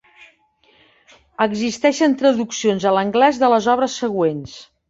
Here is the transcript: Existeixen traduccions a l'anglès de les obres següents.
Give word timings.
Existeixen 1.45 2.17
traduccions 2.23 2.89
a 2.93 2.97
l'anglès 2.99 3.41
de 3.45 3.55
les 3.55 3.73
obres 3.77 4.03
següents. 4.07 4.61